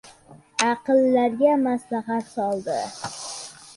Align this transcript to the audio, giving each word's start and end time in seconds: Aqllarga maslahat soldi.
Aqllarga 0.69 1.53
maslahat 1.65 2.25
soldi. 2.33 2.79